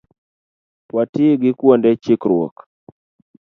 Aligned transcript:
Wati 0.95 1.25
gi 1.41 1.51
kuonde 1.59 1.89
chikruok 2.03 2.55